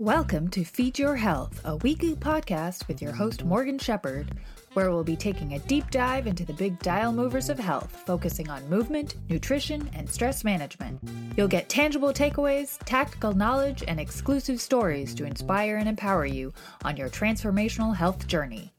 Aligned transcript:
Welcome 0.00 0.48
to 0.50 0.64
Feed 0.64 0.98
Your 0.98 1.14
Health, 1.14 1.60
a 1.64 1.76
weekly 1.76 2.16
podcast 2.16 2.88
with 2.88 3.02
your 3.02 3.12
host 3.12 3.44
Morgan 3.44 3.78
Shepherd, 3.78 4.32
where 4.72 4.90
we'll 4.90 5.04
be 5.04 5.14
taking 5.14 5.52
a 5.52 5.58
deep 5.60 5.90
dive 5.90 6.26
into 6.26 6.44
the 6.44 6.54
big 6.54 6.78
dial 6.78 7.12
movers 7.12 7.50
of 7.50 7.58
health, 7.58 8.02
focusing 8.06 8.48
on 8.48 8.68
movement, 8.68 9.16
nutrition, 9.28 9.90
and 9.94 10.08
stress 10.08 10.42
management. 10.42 10.98
You'll 11.36 11.48
get 11.48 11.68
tangible 11.68 12.12
takeaways, 12.12 12.78
tactical 12.86 13.34
knowledge, 13.34 13.84
and 13.86 14.00
exclusive 14.00 14.60
stories 14.60 15.14
to 15.16 15.24
inspire 15.24 15.76
and 15.76 15.88
empower 15.88 16.24
you 16.24 16.52
on 16.84 16.96
your 16.96 17.10
transformational 17.10 17.94
health 17.94 18.26
journey. 18.26 18.72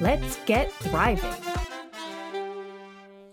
Let's 0.00 0.38
get 0.44 0.72
thriving. 0.72 1.63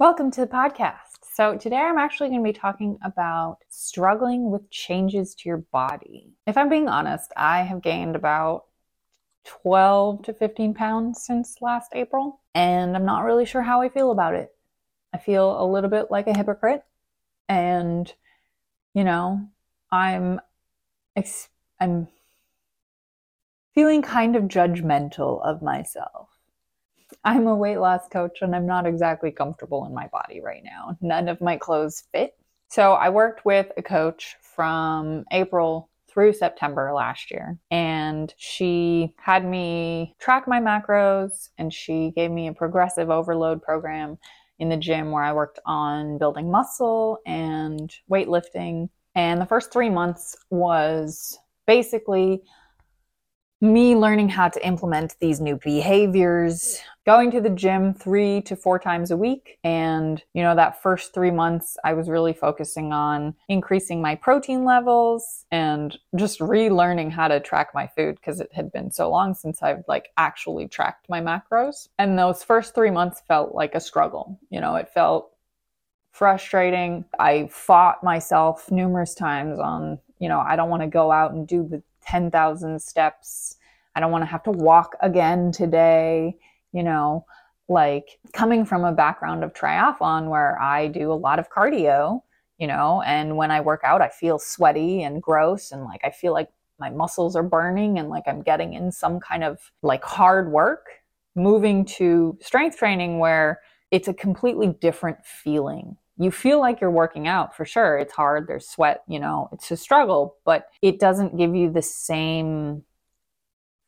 Welcome 0.01 0.31
to 0.31 0.41
the 0.41 0.47
podcast. 0.47 1.29
So, 1.31 1.59
today 1.59 1.77
I'm 1.77 1.99
actually 1.99 2.29
going 2.29 2.41
to 2.41 2.51
be 2.51 2.57
talking 2.57 2.97
about 3.05 3.57
struggling 3.69 4.49
with 4.49 4.67
changes 4.71 5.35
to 5.35 5.47
your 5.47 5.59
body. 5.71 6.33
If 6.47 6.57
I'm 6.57 6.69
being 6.69 6.87
honest, 6.87 7.31
I 7.37 7.61
have 7.61 7.83
gained 7.83 8.15
about 8.15 8.63
12 9.45 10.23
to 10.23 10.33
15 10.33 10.73
pounds 10.73 11.23
since 11.23 11.61
last 11.61 11.91
April, 11.93 12.41
and 12.55 12.95
I'm 12.95 13.05
not 13.05 13.25
really 13.25 13.45
sure 13.45 13.61
how 13.61 13.83
I 13.83 13.89
feel 13.89 14.09
about 14.09 14.33
it. 14.33 14.49
I 15.13 15.19
feel 15.19 15.61
a 15.61 15.69
little 15.71 15.91
bit 15.91 16.09
like 16.09 16.25
a 16.25 16.35
hypocrite, 16.35 16.83
and 17.47 18.11
you 18.95 19.03
know, 19.03 19.49
I'm 19.91 20.41
I'm 21.79 22.07
feeling 23.75 24.01
kind 24.01 24.35
of 24.35 24.45
judgmental 24.45 25.45
of 25.45 25.61
myself. 25.61 26.30
I'm 27.23 27.47
a 27.47 27.55
weight 27.55 27.77
loss 27.77 28.07
coach 28.07 28.39
and 28.41 28.55
I'm 28.55 28.65
not 28.65 28.87
exactly 28.87 29.31
comfortable 29.31 29.85
in 29.85 29.93
my 29.93 30.07
body 30.07 30.41
right 30.41 30.63
now. 30.63 30.97
None 31.01 31.29
of 31.29 31.41
my 31.41 31.57
clothes 31.57 32.03
fit. 32.11 32.35
So 32.69 32.93
I 32.93 33.09
worked 33.09 33.45
with 33.45 33.71
a 33.77 33.83
coach 33.83 34.35
from 34.41 35.25
April 35.31 35.89
through 36.09 36.33
September 36.33 36.91
last 36.93 37.31
year. 37.31 37.57
And 37.69 38.33
she 38.37 39.13
had 39.17 39.45
me 39.45 40.15
track 40.19 40.47
my 40.47 40.59
macros 40.59 41.49
and 41.57 41.73
she 41.73 42.11
gave 42.15 42.31
me 42.31 42.47
a 42.47 42.53
progressive 42.53 43.09
overload 43.09 43.61
program 43.61 44.17
in 44.59 44.69
the 44.69 44.77
gym 44.77 45.11
where 45.11 45.23
I 45.23 45.33
worked 45.33 45.59
on 45.65 46.17
building 46.17 46.51
muscle 46.51 47.19
and 47.25 47.93
weightlifting. 48.09 48.89
And 49.15 49.41
the 49.41 49.45
first 49.45 49.71
three 49.71 49.89
months 49.89 50.35
was 50.49 51.37
basically 51.67 52.41
me 53.61 53.95
learning 53.95 54.27
how 54.27 54.49
to 54.49 54.65
implement 54.65 55.15
these 55.19 55.39
new 55.39 55.55
behaviors, 55.55 56.81
going 57.05 57.29
to 57.29 57.39
the 57.39 57.49
gym 57.49 57.93
three 57.93 58.41
to 58.41 58.55
four 58.55 58.79
times 58.79 59.11
a 59.11 59.17
week. 59.17 59.59
And, 59.63 60.21
you 60.33 60.41
know, 60.41 60.55
that 60.55 60.81
first 60.81 61.13
three 61.13 61.29
months, 61.29 61.77
I 61.83 61.93
was 61.93 62.09
really 62.09 62.33
focusing 62.33 62.91
on 62.91 63.35
increasing 63.47 64.01
my 64.01 64.15
protein 64.15 64.65
levels 64.65 65.45
and 65.51 65.97
just 66.15 66.39
relearning 66.39 67.11
how 67.11 67.27
to 67.27 67.39
track 67.39 67.69
my 67.75 67.87
food 67.95 68.15
because 68.15 68.39
it 68.39 68.51
had 68.51 68.71
been 68.71 68.91
so 68.91 69.09
long 69.11 69.35
since 69.35 69.61
I've 69.61 69.83
like 69.87 70.09
actually 70.17 70.67
tracked 70.67 71.07
my 71.07 71.21
macros. 71.21 71.87
And 71.99 72.17
those 72.17 72.43
first 72.43 72.73
three 72.73 72.91
months 72.91 73.21
felt 73.27 73.53
like 73.53 73.75
a 73.75 73.79
struggle. 73.79 74.39
You 74.49 74.59
know, 74.59 74.75
it 74.75 74.89
felt 74.89 75.31
frustrating. 76.11 77.05
I 77.19 77.47
fought 77.51 78.03
myself 78.03 78.71
numerous 78.71 79.13
times 79.13 79.59
on, 79.59 79.99
you 80.19 80.29
know, 80.29 80.39
I 80.39 80.55
don't 80.55 80.69
want 80.69 80.81
to 80.81 80.87
go 80.87 81.11
out 81.11 81.31
and 81.31 81.47
do 81.47 81.67
the 81.67 81.81
10,000 82.01 82.81
steps. 82.81 83.57
I 83.95 83.99
don't 83.99 84.11
want 84.11 84.23
to 84.23 84.27
have 84.27 84.43
to 84.43 84.51
walk 84.51 84.95
again 85.01 85.51
today. 85.51 86.37
You 86.71 86.83
know, 86.83 87.25
like 87.67 88.19
coming 88.33 88.65
from 88.65 88.83
a 88.83 88.91
background 88.91 89.43
of 89.43 89.53
triathlon 89.53 90.29
where 90.29 90.59
I 90.61 90.87
do 90.87 91.11
a 91.11 91.13
lot 91.13 91.39
of 91.39 91.49
cardio, 91.49 92.21
you 92.57 92.67
know, 92.67 93.01
and 93.05 93.37
when 93.37 93.51
I 93.51 93.61
work 93.61 93.81
out, 93.83 94.01
I 94.01 94.09
feel 94.09 94.39
sweaty 94.39 95.03
and 95.03 95.21
gross 95.21 95.71
and 95.71 95.83
like 95.83 96.01
I 96.03 96.11
feel 96.11 96.33
like 96.33 96.49
my 96.79 96.89
muscles 96.89 97.35
are 97.35 97.43
burning 97.43 97.97
and 97.97 98.09
like 98.09 98.23
I'm 98.27 98.41
getting 98.41 98.73
in 98.73 98.91
some 98.91 99.19
kind 99.19 99.43
of 99.43 99.71
like 99.81 100.03
hard 100.03 100.51
work. 100.51 100.87
Moving 101.33 101.85
to 101.85 102.37
strength 102.41 102.77
training 102.77 103.19
where 103.19 103.61
it's 103.89 104.09
a 104.09 104.13
completely 104.13 104.67
different 104.81 105.25
feeling 105.25 105.95
you 106.21 106.31
feel 106.31 106.59
like 106.59 106.81
you're 106.81 106.91
working 106.91 107.27
out 107.27 107.55
for 107.55 107.65
sure. 107.65 107.97
It's 107.97 108.13
hard, 108.13 108.47
there's 108.47 108.67
sweat, 108.67 109.03
you 109.07 109.19
know, 109.19 109.49
it's 109.51 109.71
a 109.71 109.77
struggle, 109.77 110.37
but 110.45 110.67
it 110.81 110.99
doesn't 110.99 111.37
give 111.37 111.55
you 111.55 111.71
the 111.71 111.81
same 111.81 112.83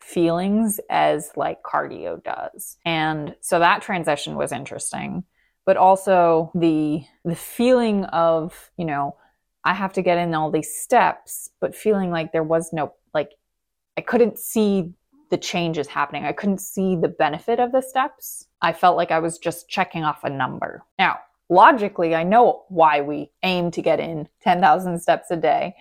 feelings 0.02 0.80
as 0.90 1.32
like 1.36 1.64
cardio 1.64 2.22
does. 2.24 2.78
And 2.86 3.36
so 3.42 3.60
that 3.60 3.82
transition 3.82 4.36
was 4.36 4.52
interesting, 4.52 5.24
but 5.66 5.78
also 5.78 6.52
the 6.56 7.04
the 7.24 7.36
feeling 7.36 8.06
of, 8.06 8.72
you 8.78 8.86
know, 8.86 9.16
I 9.64 9.74
have 9.74 9.94
to 9.94 10.02
get 10.02 10.18
in 10.18 10.34
all 10.34 10.52
these 10.52 10.76
steps, 10.76 11.50
but 11.62 11.76
feeling 11.76 12.10
like 12.10 12.32
there 12.32 12.44
was 12.44 12.74
no 12.74 12.94
like 13.14 13.32
I 13.98 14.02
couldn't 14.02 14.40
see 14.40 14.94
the 15.30 15.38
changes 15.38 15.88
happening. 15.88 16.26
I 16.26 16.32
couldn't 16.32 16.62
see 16.62 16.96
the 16.96 17.08
benefit 17.08 17.60
of 17.60 17.72
the 17.72 17.82
steps. 17.82 18.48
I 18.62 18.74
felt 18.74 18.98
like 18.98 19.12
I 19.12 19.20
was 19.20 19.38
just 19.38 19.70
checking 19.70 20.04
off 20.04 20.24
a 20.24 20.30
number. 20.30 20.84
Now, 21.00 21.20
logically, 21.54 22.16
I 22.16 22.24
know 22.24 22.64
why 22.70 23.02
we 23.02 23.32
aim 23.44 23.72
to 23.72 23.82
get 23.82 24.00
in 24.00 24.28
10,000 24.42 25.00
steps 25.00 25.32
a 25.32 25.38
day. 25.38 25.76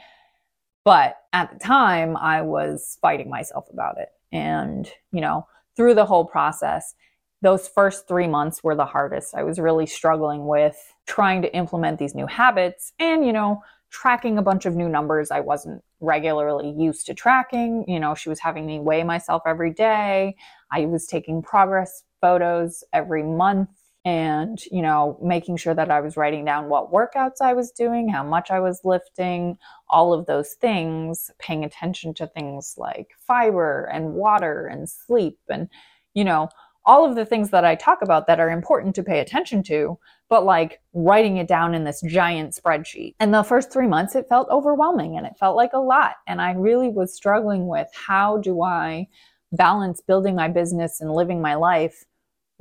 But 0.84 1.16
at 1.32 1.52
the 1.52 1.58
time, 1.58 2.16
I 2.16 2.42
was 2.42 2.98
fighting 3.00 3.30
myself 3.30 3.66
about 3.72 3.98
it. 3.98 4.08
And, 4.32 4.90
you 5.12 5.20
know, 5.20 5.46
through 5.76 5.94
the 5.94 6.06
whole 6.06 6.24
process, 6.24 6.94
those 7.40 7.68
first 7.68 8.06
three 8.08 8.26
months 8.26 8.62
were 8.62 8.74
the 8.74 8.84
hardest. 8.84 9.34
I 9.34 9.42
was 9.42 9.58
really 9.58 9.86
struggling 9.86 10.46
with 10.46 10.76
trying 11.06 11.42
to 11.42 11.54
implement 11.54 11.98
these 11.98 12.14
new 12.14 12.26
habits 12.26 12.92
and, 12.98 13.24
you 13.24 13.32
know, 13.32 13.62
tracking 13.90 14.38
a 14.38 14.42
bunch 14.42 14.64
of 14.64 14.74
new 14.74 14.88
numbers 14.88 15.30
I 15.30 15.40
wasn't 15.40 15.82
regularly 16.00 16.70
used 16.70 17.06
to 17.06 17.14
tracking. 17.14 17.84
You 17.86 18.00
know, 18.00 18.14
she 18.14 18.28
was 18.28 18.40
having 18.40 18.66
me 18.66 18.80
weigh 18.80 19.04
myself 19.04 19.42
every 19.46 19.72
day. 19.72 20.36
I 20.70 20.86
was 20.86 21.06
taking 21.06 21.42
progress 21.42 22.04
photos 22.20 22.82
every 22.92 23.22
month 23.22 23.68
and 24.04 24.64
you 24.70 24.82
know 24.82 25.18
making 25.22 25.56
sure 25.56 25.74
that 25.74 25.90
i 25.90 26.00
was 26.00 26.16
writing 26.16 26.44
down 26.44 26.68
what 26.68 26.92
workouts 26.92 27.40
i 27.40 27.52
was 27.52 27.70
doing 27.70 28.08
how 28.08 28.24
much 28.24 28.50
i 28.50 28.58
was 28.58 28.80
lifting 28.84 29.56
all 29.88 30.12
of 30.12 30.26
those 30.26 30.54
things 30.54 31.30
paying 31.38 31.64
attention 31.64 32.12
to 32.12 32.26
things 32.26 32.74
like 32.76 33.10
fiber 33.26 33.84
and 33.92 34.14
water 34.14 34.66
and 34.66 34.88
sleep 34.88 35.38
and 35.48 35.68
you 36.14 36.24
know 36.24 36.48
all 36.84 37.04
of 37.08 37.14
the 37.14 37.24
things 37.24 37.50
that 37.50 37.64
i 37.64 37.74
talk 37.74 38.02
about 38.02 38.26
that 38.26 38.40
are 38.40 38.50
important 38.50 38.94
to 38.94 39.04
pay 39.04 39.20
attention 39.20 39.62
to 39.62 39.96
but 40.32 40.46
like 40.46 40.80
writing 40.94 41.36
it 41.36 41.46
down 41.46 41.74
in 41.74 41.84
this 41.84 42.00
giant 42.08 42.54
spreadsheet. 42.54 43.14
And 43.20 43.34
the 43.34 43.42
first 43.42 43.70
3 43.70 43.86
months 43.86 44.14
it 44.14 44.30
felt 44.30 44.48
overwhelming 44.48 45.18
and 45.18 45.26
it 45.26 45.34
felt 45.38 45.56
like 45.56 45.74
a 45.74 45.78
lot. 45.78 46.14
And 46.26 46.40
i 46.40 46.52
really 46.52 46.88
was 46.88 47.14
struggling 47.14 47.66
with 47.66 47.88
how 47.92 48.38
do 48.38 48.62
i 48.62 49.08
balance 49.52 50.00
building 50.00 50.34
my 50.34 50.48
business 50.48 51.02
and 51.02 51.12
living 51.12 51.42
my 51.42 51.54
life 51.54 52.04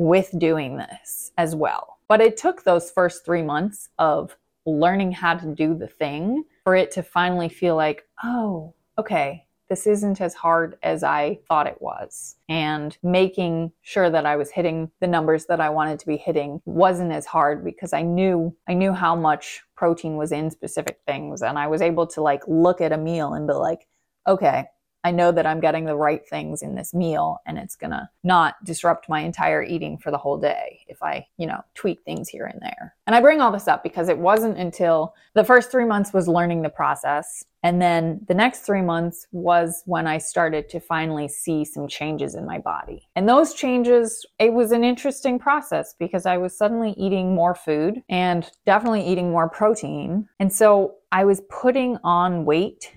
with 0.01 0.31
doing 0.39 0.77
this 0.77 1.31
as 1.37 1.55
well. 1.55 1.99
But 2.07 2.21
it 2.21 2.35
took 2.35 2.63
those 2.63 2.89
first 2.89 3.23
three 3.23 3.43
months 3.43 3.89
of 3.99 4.35
learning 4.65 5.11
how 5.11 5.35
to 5.35 5.53
do 5.53 5.75
the 5.75 5.87
thing 5.87 6.43
for 6.63 6.75
it 6.75 6.91
to 6.93 7.03
finally 7.03 7.49
feel 7.49 7.75
like, 7.75 8.03
oh, 8.23 8.73
okay, 8.97 9.45
this 9.69 9.85
isn't 9.85 10.19
as 10.19 10.33
hard 10.33 10.77
as 10.81 11.03
I 11.03 11.39
thought 11.47 11.67
it 11.67 11.79
was. 11.81 12.35
And 12.49 12.97
making 13.03 13.71
sure 13.81 14.09
that 14.09 14.25
I 14.25 14.37
was 14.37 14.49
hitting 14.49 14.89
the 14.99 15.07
numbers 15.07 15.45
that 15.45 15.61
I 15.61 15.69
wanted 15.69 15.99
to 15.99 16.07
be 16.07 16.17
hitting 16.17 16.61
wasn't 16.65 17.11
as 17.11 17.27
hard 17.27 17.63
because 17.63 17.93
I 17.93 18.01
knew 18.01 18.55
I 18.67 18.73
knew 18.73 18.93
how 18.93 19.15
much 19.15 19.61
protein 19.75 20.17
was 20.17 20.31
in 20.31 20.49
specific 20.49 20.99
things 21.05 21.43
and 21.43 21.59
I 21.59 21.67
was 21.67 21.81
able 21.81 22.07
to 22.07 22.21
like 22.21 22.41
look 22.47 22.81
at 22.81 22.91
a 22.91 22.97
meal 22.97 23.33
and 23.33 23.47
be 23.47 23.53
like, 23.53 23.87
okay, 24.27 24.65
I 25.03 25.11
know 25.11 25.31
that 25.31 25.45
I'm 25.45 25.59
getting 25.59 25.85
the 25.85 25.95
right 25.95 26.27
things 26.27 26.61
in 26.61 26.75
this 26.75 26.93
meal 26.93 27.39
and 27.45 27.57
it's 27.57 27.75
going 27.75 27.91
to 27.91 28.09
not 28.23 28.63
disrupt 28.63 29.09
my 29.09 29.21
entire 29.21 29.63
eating 29.63 29.97
for 29.97 30.11
the 30.11 30.17
whole 30.17 30.37
day 30.37 30.81
if 30.87 31.01
I, 31.01 31.27
you 31.37 31.47
know, 31.47 31.61
tweak 31.73 32.03
things 32.03 32.29
here 32.29 32.45
and 32.45 32.61
there. 32.61 32.95
And 33.07 33.15
I 33.15 33.21
bring 33.21 33.41
all 33.41 33.51
this 33.51 33.67
up 33.67 33.83
because 33.83 34.09
it 34.09 34.17
wasn't 34.17 34.57
until 34.57 35.13
the 35.33 35.43
first 35.43 35.71
three 35.71 35.85
months 35.85 36.13
was 36.13 36.27
learning 36.27 36.61
the 36.61 36.69
process. 36.69 37.45
And 37.63 37.81
then 37.81 38.21
the 38.27 38.33
next 38.33 38.61
three 38.61 38.81
months 38.81 39.27
was 39.31 39.83
when 39.85 40.07
I 40.07 40.17
started 40.17 40.67
to 40.69 40.79
finally 40.79 41.27
see 41.27 41.63
some 41.63 41.87
changes 41.87 42.33
in 42.33 42.45
my 42.45 42.57
body. 42.57 43.07
And 43.15 43.29
those 43.29 43.53
changes, 43.53 44.25
it 44.39 44.53
was 44.53 44.71
an 44.71 44.83
interesting 44.83 45.37
process 45.37 45.93
because 45.99 46.25
I 46.25 46.37
was 46.37 46.57
suddenly 46.57 46.91
eating 46.97 47.35
more 47.35 47.53
food 47.53 48.01
and 48.09 48.49
definitely 48.65 49.05
eating 49.05 49.31
more 49.31 49.49
protein. 49.49 50.27
And 50.39 50.51
so 50.51 50.95
I 51.11 51.25
was 51.25 51.41
putting 51.49 51.97
on 52.03 52.45
weight 52.45 52.91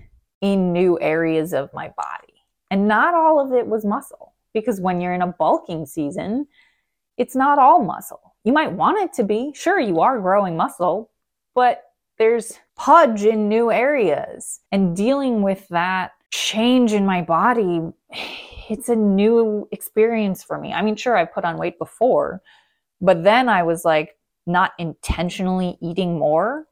in 0.45 0.71
new 0.71 0.99
areas 1.01 1.53
of 1.53 1.73
my 1.73 1.87
body. 1.97 2.33
And 2.69 2.87
not 2.87 3.15
all 3.15 3.39
of 3.39 3.51
it 3.51 3.65
was 3.65 3.83
muscle 3.83 4.33
because 4.53 4.79
when 4.79 5.01
you're 5.01 5.13
in 5.13 5.23
a 5.23 5.33
bulking 5.39 5.87
season, 5.87 6.45
it's 7.17 7.35
not 7.35 7.57
all 7.57 7.81
muscle. 7.81 8.35
You 8.43 8.53
might 8.53 8.71
want 8.71 8.99
it 8.99 9.11
to 9.13 9.23
be. 9.23 9.53
Sure, 9.55 9.79
you 9.79 10.01
are 10.01 10.19
growing 10.19 10.55
muscle, 10.55 11.09
but 11.55 11.81
there's 12.19 12.59
pudge 12.75 13.23
in 13.23 13.49
new 13.49 13.71
areas. 13.71 14.59
And 14.71 14.95
dealing 14.95 15.41
with 15.41 15.67
that 15.69 16.11
change 16.29 16.93
in 16.93 17.07
my 17.07 17.23
body, 17.23 17.81
it's 18.69 18.89
a 18.89 18.95
new 18.95 19.67
experience 19.71 20.43
for 20.43 20.59
me. 20.59 20.73
I 20.73 20.83
mean, 20.83 20.95
sure, 20.95 21.17
I 21.17 21.25
put 21.25 21.43
on 21.43 21.57
weight 21.57 21.79
before, 21.79 22.43
but 23.01 23.23
then 23.23 23.49
I 23.49 23.63
was 23.63 23.83
like, 23.83 24.15
not 24.45 24.73
intentionally 24.77 25.75
eating 25.81 26.19
more, 26.19 26.67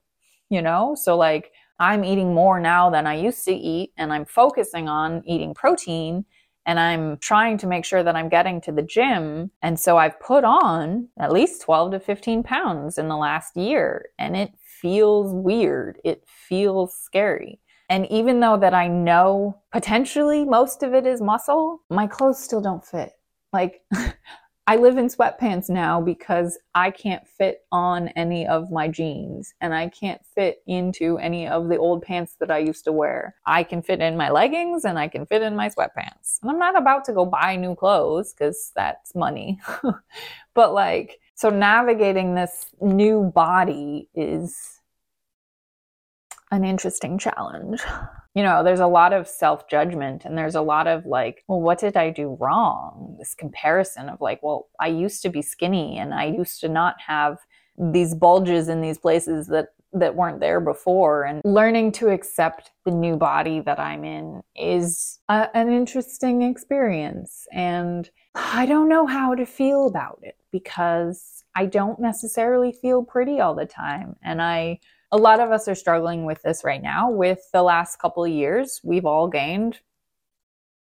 you 0.49 0.61
know? 0.61 0.95
So, 0.95 1.17
like, 1.17 1.51
I'm 1.83 2.03
eating 2.05 2.33
more 2.33 2.59
now 2.59 2.89
than 2.89 3.05
I 3.05 3.15
used 3.15 3.43
to 3.45 3.53
eat, 3.53 3.91
and 3.97 4.13
I'm 4.13 4.25
focusing 4.25 4.87
on 4.87 5.21
eating 5.25 5.53
protein 5.53 6.25
and 6.65 6.79
I'm 6.79 7.17
trying 7.17 7.57
to 7.59 7.67
make 7.67 7.83
sure 7.85 8.03
that 8.03 8.15
I'm 8.15 8.29
getting 8.29 8.61
to 8.61 8.71
the 8.71 8.81
gym. 8.81 9.51
And 9.61 9.79
so 9.79 9.97
I've 9.97 10.19
put 10.19 10.43
on 10.43 11.09
at 11.19 11.31
least 11.31 11.61
12 11.61 11.91
to 11.91 11.99
15 11.99 12.43
pounds 12.43 12.97
in 12.97 13.09
the 13.09 13.17
last 13.17 13.57
year, 13.57 14.09
and 14.17 14.35
it 14.37 14.53
feels 14.61 15.33
weird. 15.33 15.99
It 16.03 16.23
feels 16.25 16.95
scary. 16.95 17.59
And 17.89 18.09
even 18.09 18.39
though 18.39 18.57
that 18.57 18.73
I 18.73 18.87
know 18.87 19.61
potentially 19.71 20.45
most 20.45 20.83
of 20.83 20.93
it 20.93 21.05
is 21.05 21.21
muscle, 21.21 21.81
my 21.89 22.07
clothes 22.07 22.41
still 22.41 22.61
don't 22.61 22.85
fit. 22.85 23.11
Like 23.51 23.81
I 24.65 24.77
live 24.77 24.97
in 24.97 25.07
sweatpants 25.07 25.69
now 25.69 25.99
because 25.99 26.57
I 26.73 26.89
can't 26.89 27.27
fit 27.27 27.65
on 27.69 28.07
any 28.09 28.47
of 28.47 28.71
my 28.71 28.87
jeans 28.87 29.53
and 29.59 29.73
I 29.73 29.89
can't 29.89 30.25
fit 30.25 30.63
into 30.65 31.17
any 31.17 31.49
of 31.49 31.67
the 31.67 31.77
old 31.77 32.01
pants 32.01 32.37
that 32.39 32.49
I 32.49 32.59
used 32.59 32.85
to 32.85 32.93
wear. 32.93 33.35
I 33.45 33.63
can 33.63 33.81
fit 33.81 33.99
in 33.99 34.15
my 34.15 34.29
leggings 34.29 34.85
and 34.85 34.97
I 34.97 35.09
can 35.09 35.25
fit 35.25 35.41
in 35.41 35.57
my 35.57 35.67
sweatpants. 35.67 36.39
And 36.41 36.49
I'm 36.49 36.59
not 36.59 36.77
about 36.77 37.03
to 37.05 37.13
go 37.13 37.25
buy 37.25 37.57
new 37.57 37.75
clothes 37.75 38.33
because 38.33 38.71
that's 38.73 39.13
money. 39.13 39.59
but 40.53 40.73
like, 40.73 41.19
so 41.35 41.49
navigating 41.49 42.35
this 42.35 42.67
new 42.79 43.33
body 43.35 44.07
is 44.15 44.79
an 46.51 46.63
interesting 46.63 47.17
challenge 47.17 47.81
you 48.35 48.41
know, 48.41 48.63
there's 48.63 48.79
a 48.79 48.87
lot 48.87 49.13
of 49.13 49.27
self 49.27 49.69
judgment 49.69 50.25
and 50.25 50.37
there's 50.37 50.55
a 50.55 50.61
lot 50.61 50.87
of 50.87 51.05
like, 51.05 51.43
well, 51.47 51.61
what 51.61 51.79
did 51.79 51.95
I 51.95 52.09
do 52.09 52.37
wrong? 52.39 53.15
This 53.19 53.35
comparison 53.35 54.09
of 54.09 54.21
like, 54.21 54.41
well, 54.41 54.69
I 54.79 54.87
used 54.87 55.21
to 55.23 55.29
be 55.29 55.41
skinny 55.41 55.97
and 55.97 56.13
I 56.13 56.25
used 56.25 56.59
to 56.61 56.69
not 56.69 56.95
have 57.05 57.37
these 57.77 58.15
bulges 58.15 58.69
in 58.69 58.81
these 58.81 58.97
places 58.97 59.47
that 59.47 59.69
that 59.93 60.15
weren't 60.15 60.39
there 60.39 60.59
before. 60.59 61.23
And 61.23 61.41
learning 61.45 61.91
to 61.93 62.09
accept 62.09 62.71
the 62.83 62.91
new 62.91 63.15
body 63.15 63.59
that 63.61 63.79
I'm 63.79 64.03
in 64.03 64.41
is 64.55 65.19
a, 65.29 65.47
an 65.55 65.71
interesting 65.71 66.41
experience. 66.41 67.47
And 67.51 68.09
I 68.35 68.65
don't 68.65 68.89
know 68.89 69.05
how 69.05 69.35
to 69.35 69.45
feel 69.45 69.87
about 69.87 70.19
it 70.23 70.35
because 70.51 71.43
I 71.55 71.67
don't 71.67 71.99
necessarily 71.99 72.71
feel 72.71 73.03
pretty 73.03 73.39
all 73.39 73.53
the 73.53 73.65
time. 73.65 74.15
And 74.23 74.41
I 74.41 74.79
a 75.13 75.17
lot 75.17 75.39
of 75.39 75.51
us 75.51 75.67
are 75.67 75.75
struggling 75.75 76.25
with 76.25 76.41
this 76.41 76.63
right 76.63 76.81
now. 76.81 77.09
With 77.09 77.51
the 77.53 77.61
last 77.61 77.99
couple 77.99 78.25
of 78.25 78.31
years, 78.31 78.81
we've 78.83 79.05
all 79.05 79.27
gained 79.27 79.79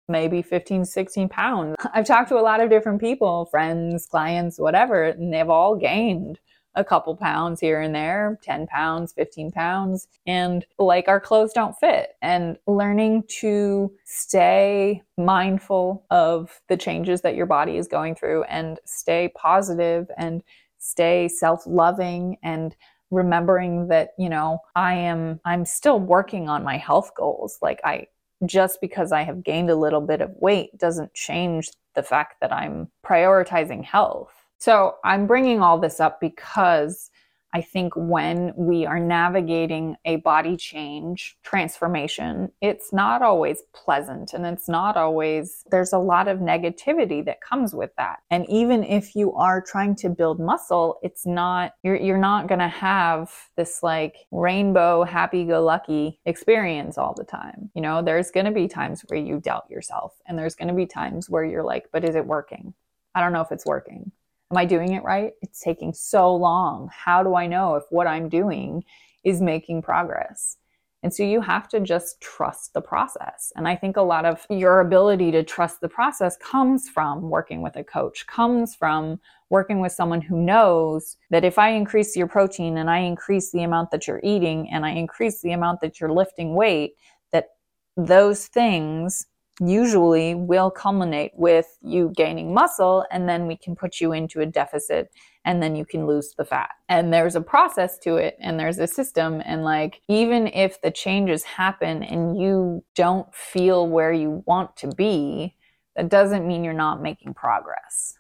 maybe 0.09 0.43
15, 0.43 0.85
16 0.85 1.29
pounds. 1.29 1.77
I've 1.95 2.05
talked 2.05 2.29
to 2.31 2.39
a 2.39 2.43
lot 2.43 2.61
of 2.61 2.69
different 2.69 3.01
people, 3.01 3.45
friends, 3.45 4.07
clients, 4.07 4.59
whatever, 4.59 5.05
and 5.05 5.33
they've 5.33 5.49
all 5.49 5.77
gained 5.77 6.41
a 6.75 6.85
couple 6.85 7.15
pounds 7.15 7.61
here 7.61 7.81
and 7.81 7.95
there 7.95 8.41
10 8.43 8.67
pounds, 8.67 9.13
15 9.13 9.53
pounds. 9.53 10.09
And 10.27 10.67
like 10.81 11.07
our 11.07 11.21
clothes 11.21 11.53
don't 11.53 11.79
fit. 11.79 12.17
And 12.21 12.59
learning 12.67 13.23
to 13.41 13.93
stay 14.05 15.03
mindful 15.17 16.05
of 16.11 16.61
the 16.67 16.77
changes 16.77 17.21
that 17.21 17.37
your 17.37 17.47
body 17.47 17.77
is 17.77 17.87
going 17.87 18.17
through 18.17 18.43
and 18.45 18.81
stay 18.85 19.33
positive 19.37 20.11
and 20.17 20.43
stay 20.79 21.29
self 21.29 21.63
loving 21.67 22.37
and 22.43 22.75
remembering 23.11 23.89
that, 23.89 24.11
you 24.19 24.29
know, 24.29 24.59
I 24.75 24.95
am, 24.95 25.41
I'm 25.45 25.65
still 25.65 25.99
working 25.99 26.49
on 26.49 26.65
my 26.65 26.77
health 26.77 27.13
goals. 27.17 27.59
Like 27.63 27.81
I, 27.85 28.07
just 28.47 28.81
because 28.81 29.13
I 29.13 29.23
have 29.23 29.43
gained 29.43 29.71
a 29.71 29.77
little 29.77 30.01
bit 30.01 30.21
of 30.21 30.31
weight 30.37 30.77
doesn't 30.79 31.15
change 31.15 31.71
the 31.95 32.03
fact 32.03 32.41
that 32.41 32.53
I'm 32.53 32.89
prioritizing 33.05 33.85
health. 33.85 34.33
So 34.59 34.97
I'm 35.05 35.27
bringing 35.27 35.61
all 35.61 35.79
this 35.79 36.01
up 36.01 36.21
because 36.21 37.11
I 37.55 37.63
think 37.63 37.95
when 37.97 38.53
we 38.57 38.85
are 38.85 39.01
navigating 39.01 39.97
a 40.05 40.17
body 40.17 40.57
change 40.57 41.37
transformation, 41.43 42.51
it's 42.61 42.93
not 42.93 43.23
always 43.23 43.63
pleasant 43.73 44.35
and 44.35 44.45
it's 44.45 44.69
not 44.69 44.97
always, 44.97 45.65
there's 45.71 45.93
a 45.93 45.99
lot 45.99 46.29
of 46.29 46.41
negativity 46.41 47.25
that 47.25 47.41
comes 47.41 47.75
with 47.75 47.91
that. 47.97 48.19
And 48.31 48.49
even 48.51 48.85
if 48.85 49.17
you 49.17 49.33
are 49.35 49.63
trying 49.63 49.97
to 49.97 50.11
build 50.11 50.39
muscle, 50.39 50.99
it's 51.03 51.27
not, 51.27 51.73
you're, 51.83 51.97
you're 51.97 52.19
not 52.19 52.49
going 52.49 52.59
to 52.59 52.69
have 52.69 53.33
this 53.57 53.83
like 53.83 54.17
rainbow, 54.31 55.05
happy 55.05 55.45
go 55.45 55.65
lucky 55.65 56.21
experience 56.27 56.99
all 56.99 57.15
the 57.15 57.25
time. 57.25 57.71
You 57.75 57.81
know, 57.81 58.03
there's 58.03 58.31
going 58.31 58.47
to 58.47 58.53
be 58.53 58.69
times 58.69 59.03
where 59.09 59.21
you 59.21 59.41
doubt 59.41 59.71
yourself 59.71 60.15
and 60.27 60.39
there's 60.39 60.55
going 60.55 60.69
to 60.69 60.75
be 60.75 60.87
times 60.87 61.31
where 61.31 61.45
you're 61.45 61.65
like, 61.65 61.87
but 61.93 62.05
is 62.05 62.15
it 62.15 62.27
working? 62.27 62.75
I 63.15 63.21
don't 63.21 63.33
know 63.33 63.41
if 63.41 63.51
it's 63.53 63.67
working. 63.67 64.13
Am 64.51 64.57
I 64.57 64.65
doing 64.65 64.95
it 64.95 65.05
right? 65.05 65.33
It's 65.43 65.61
taking 65.61 65.93
so 65.93 66.35
long. 66.35 66.89
How 66.93 67.23
do 67.23 67.35
I 67.35 67.47
know 67.47 67.75
if 67.75 67.85
what 67.91 68.07
I'm 68.07 68.29
doing 68.29 68.83
is 69.23 69.43
making 69.43 69.83
progress? 69.83 70.57
And 71.03 71.15
so 71.15 71.23
you 71.23 71.41
have 71.43 71.69
to 71.69 71.81
just 71.81 72.21
trust 72.21 72.73
the 72.73 72.81
process. 72.81 73.53
And 73.55 73.69
I 73.69 73.77
think 73.77 73.97
a 73.97 74.03
lot 74.03 74.25
of 74.25 74.45
your 74.51 74.81
ability 74.81 75.31
to 75.33 75.45
trust 75.45 75.81
the 75.81 75.89
process 75.89 76.37
comes 76.39 76.89
from 76.89 77.31
working 77.31 77.63
with 77.63 77.77
a 77.77 77.85
coach, 77.85 78.27
comes 78.27 78.75
from 78.75 79.21
working 79.51 79.81
with 79.81 79.93
someone 79.93 80.21
who 80.21 80.43
knows 80.43 81.17
that 81.31 81.45
if 81.45 81.59
I 81.59 81.71
increase 81.71 82.17
your 82.17 82.27
protein 82.27 82.79
and 82.79 82.91
I 82.91 82.99
increase 82.99 83.53
the 83.53 83.63
amount 83.63 83.93
that 83.93 84.09
you're 84.09 84.21
eating 84.25 84.71
and 84.71 84.85
I 84.85 84.91
increase 84.91 85.41
the 85.41 85.53
amount 85.53 85.83
that 85.83 86.01
you're 86.01 86.13
lifting 86.13 86.55
weight, 86.55 86.95
that 87.33 87.51
those 87.97 88.47
things 88.47 89.27
usually 89.61 90.35
will 90.35 90.71
culminate 90.71 91.33
with 91.35 91.79
you 91.83 92.13
gaining 92.17 92.55
muscle 92.55 93.05
and 93.11 93.29
then 93.29 93.47
we 93.47 93.57
can 93.57 93.75
put 93.75 94.01
you 94.01 94.13
into 94.13 94.41
a 94.41 94.47
deficit 94.47 95.11
and 95.45 95.63
then 95.63 95.75
you 95.75 95.85
can 95.85 96.07
lose 96.07 96.35
the 96.37 96.45
fat. 96.45 96.71
And 96.89 97.13
there's 97.13 97.35
a 97.35 97.41
process 97.41 97.99
to 98.01 98.17
it 98.17 98.37
and 98.41 98.59
there's 98.59 98.79
a 98.79 98.87
system 98.87 99.43
and 99.45 99.65
like 99.65 100.01
even 100.09 100.49
if 100.49 100.81
the 100.83 100.91
changes 100.91 101.43
happen 101.45 102.03
and 102.03 102.41
you 102.41 102.85
don't 102.95 103.33
feel 103.35 103.89
where 103.89 104.13
you 104.13 104.43
want 104.47 104.77
to 104.79 104.89
be, 104.89 105.55
that 105.97 106.09
doesn't 106.09 106.47
mean 106.47 106.65
you're 106.65 106.75
not 106.75 107.03
making 107.03 107.35
progress. 107.35 108.18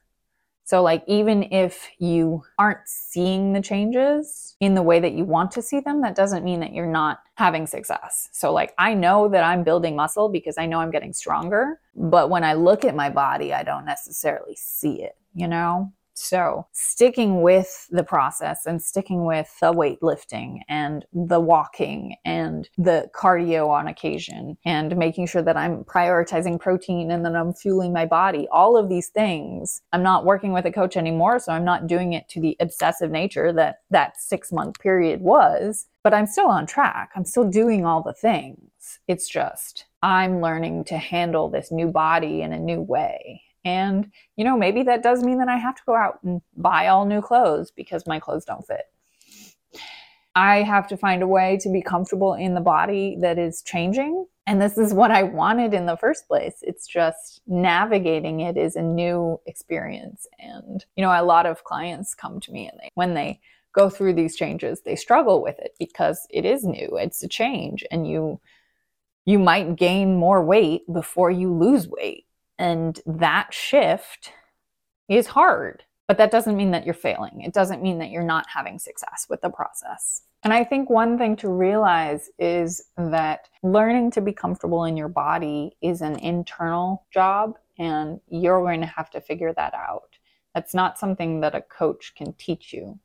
So, 0.68 0.82
like, 0.82 1.02
even 1.06 1.44
if 1.44 1.88
you 1.98 2.42
aren't 2.58 2.86
seeing 2.86 3.54
the 3.54 3.62
changes 3.62 4.54
in 4.60 4.74
the 4.74 4.82
way 4.82 5.00
that 5.00 5.14
you 5.14 5.24
want 5.24 5.50
to 5.52 5.62
see 5.62 5.80
them, 5.80 6.02
that 6.02 6.14
doesn't 6.14 6.44
mean 6.44 6.60
that 6.60 6.74
you're 6.74 6.84
not 6.84 7.20
having 7.36 7.66
success. 7.66 8.28
So, 8.32 8.52
like, 8.52 8.74
I 8.76 8.92
know 8.92 9.28
that 9.30 9.42
I'm 9.42 9.64
building 9.64 9.96
muscle 9.96 10.28
because 10.28 10.58
I 10.58 10.66
know 10.66 10.80
I'm 10.80 10.90
getting 10.90 11.14
stronger. 11.14 11.80
But 11.96 12.28
when 12.28 12.44
I 12.44 12.52
look 12.52 12.84
at 12.84 12.94
my 12.94 13.08
body, 13.08 13.54
I 13.54 13.62
don't 13.62 13.86
necessarily 13.86 14.56
see 14.56 15.02
it, 15.02 15.16
you 15.34 15.48
know? 15.48 15.90
So, 16.20 16.66
sticking 16.72 17.42
with 17.42 17.86
the 17.90 18.02
process 18.02 18.66
and 18.66 18.82
sticking 18.82 19.24
with 19.24 19.54
the 19.60 19.72
weightlifting 19.72 20.62
and 20.68 21.06
the 21.12 21.38
walking 21.38 22.16
and 22.24 22.68
the 22.76 23.08
cardio 23.14 23.68
on 23.68 23.86
occasion 23.86 24.58
and 24.64 24.96
making 24.96 25.28
sure 25.28 25.42
that 25.42 25.56
I'm 25.56 25.84
prioritizing 25.84 26.58
protein 26.58 27.12
and 27.12 27.24
that 27.24 27.36
I'm 27.36 27.54
fueling 27.54 27.92
my 27.92 28.04
body, 28.04 28.48
all 28.50 28.76
of 28.76 28.88
these 28.88 29.10
things. 29.10 29.80
I'm 29.92 30.02
not 30.02 30.24
working 30.24 30.52
with 30.52 30.66
a 30.66 30.72
coach 30.72 30.96
anymore, 30.96 31.38
so 31.38 31.52
I'm 31.52 31.64
not 31.64 31.86
doing 31.86 32.14
it 32.14 32.28
to 32.30 32.40
the 32.40 32.56
obsessive 32.58 33.12
nature 33.12 33.52
that 33.52 33.82
that 33.90 34.20
six 34.20 34.50
month 34.50 34.80
period 34.80 35.20
was, 35.20 35.86
but 36.02 36.12
I'm 36.12 36.26
still 36.26 36.48
on 36.48 36.66
track. 36.66 37.10
I'm 37.14 37.24
still 37.24 37.48
doing 37.48 37.86
all 37.86 38.02
the 38.02 38.12
things. 38.12 38.98
It's 39.06 39.28
just 39.28 39.86
I'm 40.02 40.40
learning 40.40 40.84
to 40.86 40.98
handle 40.98 41.48
this 41.48 41.70
new 41.70 41.86
body 41.86 42.42
in 42.42 42.52
a 42.52 42.58
new 42.58 42.80
way. 42.80 43.42
And, 43.68 44.10
you 44.36 44.44
know, 44.44 44.56
maybe 44.56 44.82
that 44.84 45.02
does 45.02 45.22
mean 45.22 45.38
that 45.38 45.48
I 45.48 45.56
have 45.56 45.74
to 45.74 45.82
go 45.84 45.94
out 45.94 46.20
and 46.22 46.40
buy 46.56 46.88
all 46.88 47.04
new 47.04 47.20
clothes 47.20 47.70
because 47.70 48.06
my 48.06 48.18
clothes 48.18 48.46
don't 48.46 48.66
fit. 48.66 48.86
I 50.34 50.62
have 50.62 50.86
to 50.88 50.96
find 50.96 51.22
a 51.22 51.26
way 51.26 51.58
to 51.60 51.68
be 51.70 51.82
comfortable 51.82 52.32
in 52.32 52.54
the 52.54 52.62
body 52.62 53.18
that 53.20 53.38
is 53.38 53.60
changing. 53.60 54.26
And 54.46 54.62
this 54.62 54.78
is 54.78 54.94
what 54.94 55.10
I 55.10 55.24
wanted 55.24 55.74
in 55.74 55.84
the 55.84 55.98
first 55.98 56.26
place. 56.28 56.56
It's 56.62 56.86
just 56.86 57.42
navigating 57.46 58.40
it 58.40 58.56
is 58.56 58.74
a 58.74 58.82
new 58.82 59.38
experience. 59.44 60.26
And, 60.38 60.82
you 60.96 61.02
know, 61.02 61.10
a 61.10 61.22
lot 61.22 61.44
of 61.44 61.64
clients 61.64 62.14
come 62.14 62.40
to 62.40 62.52
me 62.52 62.68
and 62.68 62.78
they, 62.80 62.88
when 62.94 63.12
they 63.12 63.40
go 63.74 63.90
through 63.90 64.14
these 64.14 64.36
changes, 64.36 64.80
they 64.80 64.96
struggle 64.96 65.42
with 65.42 65.58
it 65.58 65.72
because 65.78 66.26
it 66.30 66.46
is 66.46 66.64
new. 66.64 66.96
It's 66.96 67.22
a 67.22 67.28
change 67.28 67.84
and 67.90 68.08
you, 68.08 68.40
you 69.26 69.38
might 69.38 69.76
gain 69.76 70.16
more 70.16 70.42
weight 70.42 70.82
before 70.90 71.30
you 71.30 71.52
lose 71.52 71.86
weight 71.86 72.27
and 72.58 73.00
that 73.06 73.52
shift 73.52 74.32
is 75.08 75.28
hard, 75.28 75.84
but 76.06 76.18
that 76.18 76.30
doesn't 76.30 76.56
mean 76.56 76.70
that 76.72 76.84
you're 76.84 76.94
failing. 76.94 77.42
It 77.42 77.52
doesn't 77.52 77.82
mean 77.82 77.98
that 77.98 78.10
you're 78.10 78.22
not 78.22 78.46
having 78.48 78.78
success 78.78 79.26
with 79.28 79.40
the 79.40 79.50
process. 79.50 80.22
And 80.44 80.52
I 80.52 80.64
think 80.64 80.88
one 80.88 81.18
thing 81.18 81.36
to 81.36 81.48
realize 81.48 82.30
is 82.38 82.82
that 82.96 83.48
learning 83.62 84.12
to 84.12 84.20
be 84.20 84.32
comfortable 84.32 84.84
in 84.84 84.96
your 84.96 85.08
body 85.08 85.76
is 85.82 86.00
an 86.00 86.18
internal 86.20 87.06
job, 87.12 87.58
and 87.78 88.20
you're 88.28 88.60
going 88.60 88.80
to 88.80 88.86
have 88.86 89.10
to 89.10 89.20
figure 89.20 89.52
that 89.54 89.74
out. 89.74 90.16
That's 90.54 90.74
not 90.74 90.98
something 90.98 91.40
that 91.40 91.54
a 91.54 91.62
coach 91.62 92.14
can 92.16 92.32
teach 92.34 92.72
you. 92.72 92.98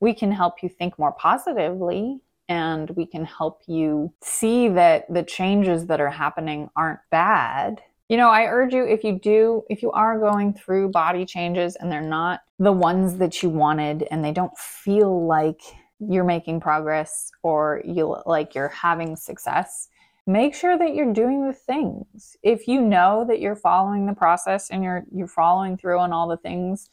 We 0.00 0.14
can 0.14 0.32
help 0.32 0.62
you 0.62 0.68
think 0.68 0.98
more 0.98 1.12
positively 1.12 2.20
and 2.48 2.90
we 2.90 3.04
can 3.04 3.24
help 3.24 3.62
you 3.66 4.12
see 4.22 4.68
that 4.68 5.12
the 5.12 5.22
changes 5.22 5.86
that 5.86 6.00
are 6.00 6.10
happening 6.10 6.70
aren't 6.76 7.00
bad 7.10 7.82
you 8.08 8.16
know, 8.16 8.30
I 8.30 8.44
urge 8.46 8.72
you 8.72 8.84
if 8.86 9.04
you 9.04 9.18
do, 9.18 9.64
if 9.68 9.82
you 9.82 9.90
are 9.92 10.18
going 10.18 10.54
through 10.54 10.90
body 10.90 11.26
changes 11.26 11.76
and 11.76 11.92
they're 11.92 12.00
not 12.00 12.40
the 12.58 12.72
ones 12.72 13.18
that 13.18 13.42
you 13.42 13.50
wanted 13.50 14.06
and 14.10 14.24
they 14.24 14.32
don't 14.32 14.56
feel 14.56 15.26
like 15.26 15.60
you're 16.00 16.24
making 16.24 16.60
progress 16.60 17.30
or 17.42 17.82
you 17.84 18.16
like 18.24 18.54
you're 18.54 18.68
having 18.68 19.14
success, 19.14 19.88
make 20.26 20.54
sure 20.54 20.78
that 20.78 20.94
you're 20.94 21.12
doing 21.12 21.46
the 21.46 21.52
things. 21.52 22.36
If 22.42 22.66
you 22.66 22.80
know 22.80 23.26
that 23.28 23.40
you're 23.40 23.56
following 23.56 24.06
the 24.06 24.14
process 24.14 24.70
and 24.70 24.82
you're 24.82 25.04
you're 25.12 25.26
following 25.26 25.76
through 25.76 25.98
on 25.98 26.12
all 26.12 26.28
the 26.28 26.36
things 26.38 26.88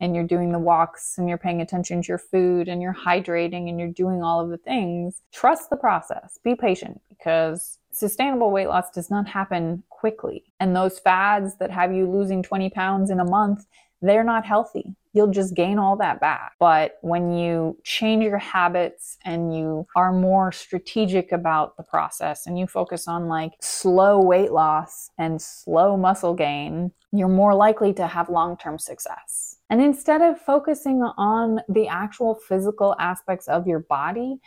and 0.00 0.14
you're 0.14 0.26
doing 0.26 0.52
the 0.52 0.58
walks 0.58 1.14
and 1.16 1.28
you're 1.28 1.38
paying 1.38 1.60
attention 1.60 2.02
to 2.02 2.08
your 2.08 2.18
food 2.18 2.68
and 2.68 2.82
you're 2.82 2.94
hydrating 2.94 3.68
and 3.68 3.78
you're 3.78 3.88
doing 3.88 4.22
all 4.22 4.40
of 4.40 4.50
the 4.50 4.58
things, 4.58 5.22
trust 5.32 5.70
the 5.70 5.76
process. 5.76 6.38
Be 6.44 6.54
patient 6.54 7.00
because 7.08 7.78
sustainable 7.96 8.50
weight 8.50 8.68
loss 8.68 8.90
does 8.90 9.10
not 9.10 9.26
happen 9.28 9.82
quickly. 9.88 10.44
And 10.60 10.76
those 10.76 10.98
fads 10.98 11.56
that 11.58 11.70
have 11.70 11.92
you 11.92 12.10
losing 12.10 12.42
20 12.42 12.70
pounds 12.70 13.10
in 13.10 13.20
a 13.20 13.24
month, 13.24 13.64
they're 14.02 14.24
not 14.24 14.44
healthy. 14.44 14.94
You'll 15.14 15.30
just 15.30 15.54
gain 15.54 15.78
all 15.78 15.96
that 15.96 16.20
back. 16.20 16.52
But 16.60 16.98
when 17.00 17.32
you 17.32 17.78
change 17.84 18.22
your 18.22 18.38
habits 18.38 19.16
and 19.24 19.56
you 19.56 19.86
are 19.96 20.12
more 20.12 20.52
strategic 20.52 21.32
about 21.32 21.76
the 21.78 21.82
process 21.82 22.46
and 22.46 22.58
you 22.58 22.66
focus 22.66 23.08
on 23.08 23.26
like 23.26 23.52
slow 23.62 24.20
weight 24.20 24.52
loss 24.52 25.10
and 25.16 25.40
slow 25.40 25.96
muscle 25.96 26.34
gain, 26.34 26.92
you're 27.12 27.28
more 27.28 27.54
likely 27.54 27.94
to 27.94 28.06
have 28.06 28.28
long 28.28 28.58
term 28.58 28.78
success. 28.78 29.56
And 29.70 29.80
instead 29.80 30.20
of 30.20 30.38
focusing 30.38 31.02
on 31.16 31.60
the 31.68 31.88
actual 31.88 32.34
physical 32.34 32.94
aspects 32.98 33.48
of 33.48 33.66
your 33.66 33.80
body, 33.80 34.38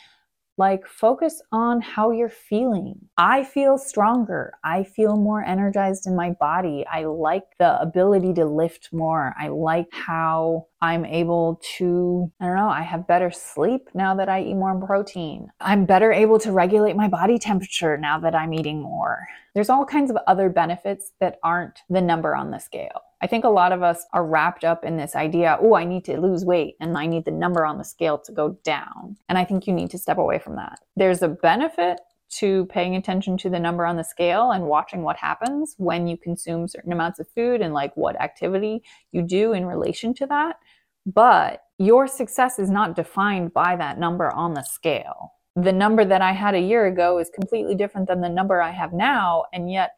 like, 0.60 0.86
focus 0.86 1.42
on 1.54 1.80
how 1.80 2.12
you're 2.12 2.30
feeling. 2.30 2.94
I 3.18 3.46
feel 3.46 3.78
stronger. 3.78 4.54
I 4.64 4.84
feel 4.84 5.16
more 5.16 5.44
energized 5.44 6.06
in 6.06 6.16
my 6.16 6.32
body. 6.32 6.86
I 6.92 7.06
like 7.06 7.46
the 7.58 7.80
ability 7.82 8.34
to 8.34 8.46
lift 8.46 8.90
more. 8.92 9.34
I 9.40 9.48
like 9.48 9.88
how 9.92 10.68
I'm 10.82 11.06
able 11.06 11.62
to, 11.78 12.32
I 12.42 12.48
don't 12.48 12.56
know, 12.58 12.70
I 12.70 12.82
have 12.82 13.08
better 13.08 13.32
sleep 13.32 13.90
now 13.94 14.14
that 14.16 14.28
I 14.28 14.42
eat 14.42 14.56
more 14.56 14.80
protein. 14.86 15.48
I'm 15.62 15.86
better 15.86 16.12
able 16.12 16.40
to 16.40 16.52
regulate 16.52 16.96
my 16.96 17.08
body 17.08 17.40
temperature 17.40 17.98
now 17.98 18.20
that 18.20 18.36
I'm 18.36 18.54
eating 18.54 18.82
more. 18.82 19.28
There's 19.56 19.70
all 19.70 19.86
kinds 19.86 20.12
of 20.12 20.18
other 20.28 20.50
benefits 20.50 21.14
that 21.22 21.40
aren't 21.42 21.80
the 21.90 22.02
number 22.02 22.36
on 22.36 22.52
the 22.52 22.60
scale. 22.60 23.02
I 23.22 23.28
think 23.28 23.44
a 23.44 23.50
lot 23.50 23.72
of 23.72 23.84
us 23.84 24.06
are 24.14 24.26
wrapped 24.26 24.64
up 24.64 24.86
in 24.86 24.98
this 24.98 25.16
idea, 25.16 25.58
oh, 25.62 25.76
I 25.76 25.84
need 25.84 26.06
to 26.06 26.20
lose 26.20 26.46
weight 26.46 26.76
and 26.80 26.98
I 26.98 27.06
need 27.06 27.26
the 27.26 27.32
number 27.32 27.66
on 27.66 27.78
the 27.78 27.84
scale 27.84 28.18
to 28.20 28.32
go 28.32 28.58
down. 28.64 29.18
And 29.28 29.38
I 29.38 29.44
think 29.44 29.68
you 29.68 29.74
need 29.74 29.92
to 29.92 29.98
step 29.98 30.18
away 30.18 30.40
from 30.40 30.56
that. 30.56 30.80
There's 30.96 31.22
a 31.22 31.28
benefit 31.28 32.00
to 32.30 32.66
paying 32.68 32.96
attention 32.96 33.38
to 33.40 33.50
the 33.50 33.60
number 33.60 33.86
on 33.86 33.98
the 33.98 34.04
scale 34.04 34.52
and 34.52 34.66
watching 34.66 35.02
what 35.02 35.18
happens 35.18 35.76
when 35.78 36.08
you 36.08 36.16
consume 36.16 36.68
certain 36.68 36.94
amounts 36.94 37.20
of 37.20 37.28
food 37.30 37.60
and 37.62 37.74
like 37.74 37.96
what 37.98 38.20
activity 38.22 38.84
you 39.12 39.22
do 39.22 39.52
in 39.54 39.66
relation 39.66 40.14
to 40.14 40.26
that. 40.28 40.58
But 41.06 41.64
your 41.78 42.08
success 42.08 42.60
is 42.60 42.70
not 42.70 42.96
defined 42.96 43.54
by 43.54 43.76
that 43.76 44.00
number 44.00 44.32
on 44.32 44.54
the 44.54 44.64
scale. 44.64 45.34
The 45.56 45.74
number 45.74 46.06
that 46.06 46.22
I 46.22 46.34
had 46.34 46.54
a 46.54 46.62
year 46.62 46.86
ago 46.86 47.18
is 47.18 47.32
completely 47.34 47.74
different 47.74 48.08
than 48.08 48.22
the 48.22 48.30
number 48.30 48.62
I 48.62 48.72
have 48.72 48.94
now. 48.94 49.46
And 49.52 49.72
yet 49.72 49.92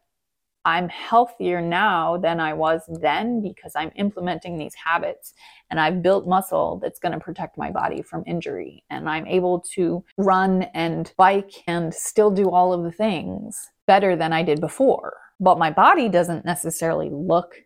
I'm 0.64 0.88
healthier 0.88 1.60
now 1.60 2.16
than 2.16 2.40
I 2.40 2.52
was 2.52 2.82
then 3.00 3.42
because 3.42 3.72
I'm 3.74 3.90
implementing 3.96 4.56
these 4.56 4.74
habits 4.74 5.34
and 5.70 5.80
I've 5.80 6.02
built 6.02 6.28
muscle 6.28 6.78
that's 6.82 6.98
going 7.00 7.12
to 7.12 7.20
protect 7.20 7.58
my 7.58 7.70
body 7.70 8.02
from 8.02 8.22
injury. 8.26 8.84
And 8.90 9.08
I'm 9.08 9.26
able 9.26 9.60
to 9.74 10.04
run 10.16 10.62
and 10.74 11.12
bike 11.16 11.52
and 11.66 11.92
still 11.92 12.30
do 12.30 12.50
all 12.50 12.72
of 12.72 12.84
the 12.84 12.92
things 12.92 13.70
better 13.86 14.14
than 14.14 14.32
I 14.32 14.42
did 14.42 14.60
before. 14.60 15.16
But 15.40 15.58
my 15.58 15.70
body 15.70 16.08
doesn't 16.08 16.44
necessarily 16.44 17.10
look 17.10 17.56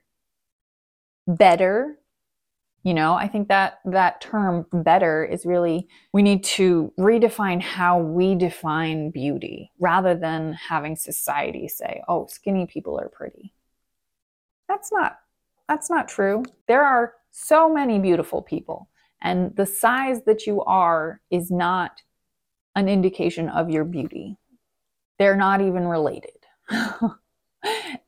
better 1.26 1.98
you 2.86 2.94
know 2.94 3.14
i 3.14 3.26
think 3.26 3.48
that 3.48 3.80
that 3.84 4.20
term 4.20 4.64
better 4.72 5.24
is 5.24 5.44
really 5.44 5.88
we 6.12 6.22
need 6.22 6.44
to 6.44 6.92
redefine 6.96 7.60
how 7.60 7.98
we 7.98 8.36
define 8.36 9.10
beauty 9.10 9.72
rather 9.80 10.14
than 10.14 10.52
having 10.52 10.94
society 10.94 11.66
say 11.66 12.00
oh 12.06 12.26
skinny 12.28 12.64
people 12.64 12.96
are 12.98 13.08
pretty. 13.08 13.52
That's 14.68 14.92
not 14.92 15.18
that's 15.68 15.90
not 15.90 16.06
true. 16.06 16.44
There 16.68 16.84
are 16.84 17.14
so 17.32 17.68
many 17.68 17.98
beautiful 17.98 18.40
people 18.40 18.88
and 19.20 19.54
the 19.56 19.66
size 19.66 20.22
that 20.26 20.46
you 20.46 20.62
are 20.62 21.20
is 21.28 21.50
not 21.50 22.02
an 22.76 22.88
indication 22.88 23.48
of 23.48 23.68
your 23.68 23.84
beauty. 23.84 24.38
They're 25.18 25.34
not 25.34 25.60
even 25.60 25.88
related 25.88 26.38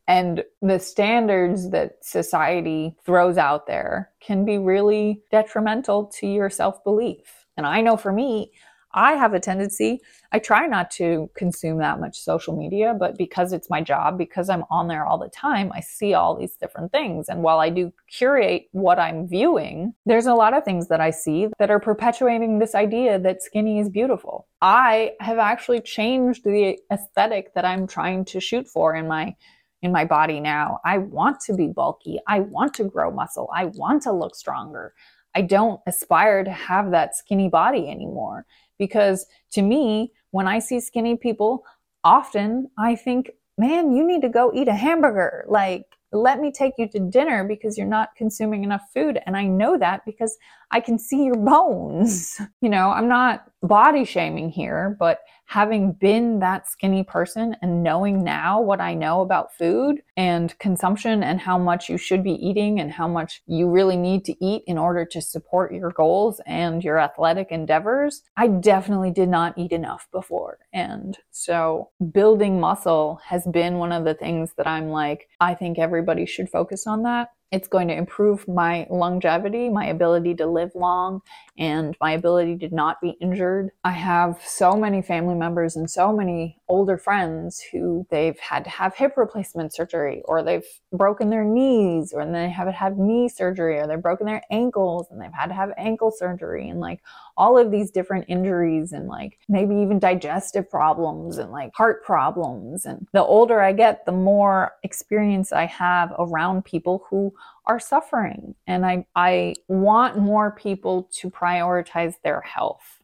and 0.08 0.42
the 0.62 0.78
standards 0.78 1.70
that 1.70 2.02
society 2.02 2.96
throws 3.04 3.36
out 3.36 3.66
there 3.66 4.10
can 4.20 4.46
be 4.46 4.56
really 4.56 5.22
detrimental 5.30 6.06
to 6.18 6.26
your 6.26 6.48
self 6.48 6.82
belief. 6.82 7.46
And 7.58 7.66
I 7.66 7.82
know 7.82 7.96
for 7.96 8.12
me, 8.12 8.52
I 8.94 9.12
have 9.12 9.34
a 9.34 9.40
tendency, 9.40 10.00
I 10.32 10.38
try 10.38 10.66
not 10.66 10.90
to 10.92 11.30
consume 11.34 11.76
that 11.78 12.00
much 12.00 12.18
social 12.18 12.56
media, 12.56 12.96
but 12.98 13.18
because 13.18 13.52
it's 13.52 13.68
my 13.68 13.82
job, 13.82 14.16
because 14.16 14.48
I'm 14.48 14.64
on 14.70 14.88
there 14.88 15.04
all 15.04 15.18
the 15.18 15.28
time, 15.28 15.70
I 15.74 15.80
see 15.80 16.14
all 16.14 16.34
these 16.34 16.56
different 16.56 16.90
things. 16.90 17.28
And 17.28 17.42
while 17.42 17.60
I 17.60 17.68
do 17.68 17.92
curate 18.10 18.68
what 18.72 18.98
I'm 18.98 19.28
viewing, 19.28 19.92
there's 20.06 20.26
a 20.26 20.34
lot 20.34 20.54
of 20.54 20.64
things 20.64 20.88
that 20.88 21.02
I 21.02 21.10
see 21.10 21.48
that 21.58 21.70
are 21.70 21.80
perpetuating 21.80 22.58
this 22.58 22.74
idea 22.74 23.18
that 23.18 23.42
skinny 23.42 23.78
is 23.78 23.90
beautiful. 23.90 24.46
I 24.62 25.12
have 25.20 25.38
actually 25.38 25.82
changed 25.82 26.44
the 26.44 26.78
aesthetic 26.90 27.52
that 27.54 27.66
I'm 27.66 27.86
trying 27.86 28.24
to 28.26 28.40
shoot 28.40 28.66
for 28.66 28.96
in 28.96 29.06
my 29.06 29.36
in 29.82 29.92
my 29.92 30.04
body 30.04 30.40
now. 30.40 30.80
I 30.84 30.98
want 30.98 31.40
to 31.40 31.54
be 31.54 31.68
bulky. 31.68 32.18
I 32.26 32.40
want 32.40 32.74
to 32.74 32.84
grow 32.84 33.10
muscle. 33.10 33.48
I 33.54 33.66
want 33.66 34.02
to 34.04 34.12
look 34.12 34.34
stronger. 34.34 34.94
I 35.34 35.42
don't 35.42 35.80
aspire 35.86 36.42
to 36.44 36.50
have 36.50 36.90
that 36.90 37.16
skinny 37.16 37.48
body 37.48 37.88
anymore 37.90 38.46
because 38.78 39.26
to 39.52 39.62
me, 39.62 40.12
when 40.30 40.48
I 40.48 40.58
see 40.58 40.80
skinny 40.80 41.16
people, 41.16 41.64
often 42.04 42.70
I 42.78 42.96
think, 42.96 43.30
man, 43.56 43.92
you 43.92 44.06
need 44.06 44.22
to 44.22 44.28
go 44.28 44.52
eat 44.54 44.68
a 44.68 44.74
hamburger. 44.74 45.44
Like, 45.48 45.84
let 46.10 46.40
me 46.40 46.50
take 46.50 46.74
you 46.78 46.88
to 46.88 47.00
dinner 47.00 47.44
because 47.44 47.76
you're 47.76 47.86
not 47.86 48.14
consuming 48.16 48.64
enough 48.64 48.82
food. 48.94 49.20
And 49.26 49.36
I 49.36 49.44
know 49.44 49.76
that 49.78 50.04
because 50.06 50.36
I 50.70 50.80
can 50.80 50.98
see 50.98 51.24
your 51.24 51.36
bones. 51.36 52.40
You 52.60 52.70
know, 52.70 52.90
I'm 52.90 53.06
not 53.06 53.44
body 53.62 54.04
shaming 54.04 54.50
here, 54.50 54.96
but 54.98 55.20
having 55.48 55.92
been 55.92 56.40
that 56.40 56.68
skinny 56.68 57.02
person 57.02 57.56
and 57.62 57.82
knowing 57.82 58.22
now 58.22 58.60
what 58.60 58.82
I 58.82 58.92
know 58.92 59.22
about 59.22 59.56
food 59.56 60.02
and 60.14 60.56
consumption 60.58 61.22
and 61.22 61.40
how 61.40 61.56
much 61.56 61.88
you 61.88 61.96
should 61.96 62.22
be 62.22 62.32
eating 62.32 62.78
and 62.78 62.92
how 62.92 63.08
much 63.08 63.40
you 63.46 63.70
really 63.70 63.96
need 63.96 64.26
to 64.26 64.44
eat 64.44 64.62
in 64.66 64.76
order 64.76 65.06
to 65.06 65.22
support 65.22 65.72
your 65.72 65.90
goals 65.90 66.38
and 66.44 66.84
your 66.84 66.98
athletic 66.98 67.50
endeavors, 67.50 68.22
I 68.36 68.48
definitely 68.48 69.10
did 69.10 69.30
not 69.30 69.56
eat 69.56 69.72
enough 69.72 70.06
before. 70.12 70.58
And 70.74 71.16
so 71.30 71.88
building 72.12 72.60
muscle 72.60 73.18
has 73.24 73.46
been 73.46 73.78
one 73.78 73.92
of 73.92 74.04
the 74.04 74.14
things 74.14 74.52
that 74.58 74.66
I'm 74.66 74.90
like, 74.90 75.28
I 75.40 75.54
think 75.54 75.78
everybody 75.78 76.26
should 76.26 76.50
focus 76.50 76.86
on 76.86 77.04
that 77.04 77.30
it's 77.50 77.68
going 77.68 77.88
to 77.88 77.94
improve 77.94 78.46
my 78.46 78.86
longevity, 78.90 79.68
my 79.68 79.86
ability 79.86 80.34
to 80.34 80.46
live 80.46 80.70
long, 80.74 81.22
and 81.56 81.96
my 82.00 82.12
ability 82.12 82.58
to 82.58 82.74
not 82.74 83.00
be 83.00 83.16
injured. 83.20 83.70
I 83.84 83.92
have 83.92 84.40
so 84.44 84.76
many 84.76 85.00
family 85.00 85.34
members 85.34 85.74
and 85.74 85.90
so 85.90 86.12
many 86.14 86.60
older 86.68 86.98
friends 86.98 87.60
who 87.72 88.06
they've 88.10 88.38
had 88.38 88.64
to 88.64 88.70
have 88.70 88.94
hip 88.94 89.14
replacement 89.16 89.74
surgery, 89.74 90.22
or 90.26 90.42
they've 90.42 90.66
broken 90.92 91.30
their 91.30 91.44
knees, 91.44 92.12
or 92.12 92.26
they 92.26 92.50
haven't 92.50 92.74
had 92.74 92.98
knee 92.98 93.28
surgery, 93.28 93.78
or 93.78 93.86
they've 93.86 94.02
broken 94.02 94.26
their 94.26 94.42
ankles 94.50 95.06
and 95.10 95.20
they've 95.20 95.32
had 95.32 95.46
to 95.46 95.54
have 95.54 95.70
ankle 95.78 96.10
surgery, 96.10 96.68
and 96.68 96.80
like 96.80 97.00
all 97.36 97.56
of 97.56 97.70
these 97.70 97.90
different 97.90 98.26
injuries, 98.28 98.92
and 98.92 99.08
like 99.08 99.38
maybe 99.48 99.74
even 99.76 99.98
digestive 99.98 100.68
problems 100.68 101.38
and 101.38 101.50
like 101.50 101.72
heart 101.74 102.04
problems. 102.04 102.84
And 102.84 103.06
the 103.12 103.24
older 103.24 103.60
I 103.62 103.72
get, 103.72 104.04
the 104.04 104.12
more 104.12 104.72
experience 104.82 105.52
I 105.52 105.64
have 105.64 106.12
around 106.18 106.64
people 106.66 107.06
who 107.08 107.32
are 107.66 107.78
suffering. 107.78 108.54
And 108.66 108.84
I, 108.86 109.06
I 109.14 109.54
want 109.68 110.18
more 110.18 110.52
people 110.52 111.08
to 111.18 111.30
prioritize 111.30 112.14
their 112.22 112.40
health 112.40 112.98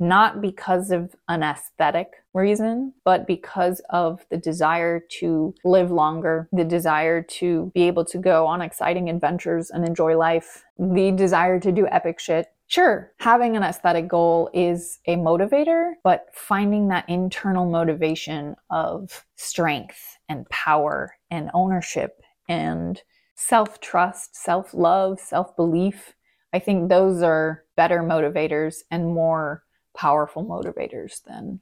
not 0.00 0.40
because 0.40 0.90
of 0.90 1.14
an 1.28 1.42
aesthetic 1.42 2.08
reason, 2.32 2.92
but 3.04 3.26
because 3.26 3.80
of 3.90 4.24
the 4.30 4.36
desire 4.36 5.00
to 5.18 5.54
live 5.64 5.90
longer, 5.90 6.48
the 6.52 6.64
desire 6.64 7.22
to 7.22 7.70
be 7.74 7.82
able 7.82 8.04
to 8.04 8.18
go 8.18 8.46
on 8.46 8.62
exciting 8.62 9.10
adventures 9.10 9.70
and 9.70 9.84
enjoy 9.84 10.16
life, 10.16 10.64
the 10.78 11.10
desire 11.10 11.58
to 11.58 11.72
do 11.72 11.86
epic 11.88 12.20
shit. 12.20 12.46
Sure, 12.68 13.10
having 13.18 13.56
an 13.56 13.62
aesthetic 13.62 14.08
goal 14.08 14.50
is 14.52 14.98
a 15.06 15.16
motivator, 15.16 15.94
but 16.04 16.26
finding 16.32 16.88
that 16.88 17.08
internal 17.08 17.68
motivation 17.68 18.54
of 18.70 19.24
strength 19.36 20.18
and 20.28 20.48
power 20.50 21.14
and 21.30 21.50
ownership 21.54 22.20
and 22.46 23.02
self 23.38 23.80
trust, 23.80 24.34
self 24.34 24.74
love, 24.74 25.20
self 25.20 25.54
belief, 25.56 26.14
I 26.52 26.58
think 26.58 26.88
those 26.88 27.22
are 27.22 27.64
better 27.76 28.00
motivators 28.00 28.78
and 28.90 29.06
more 29.06 29.62
powerful 29.96 30.44
motivators 30.44 31.22
than 31.22 31.60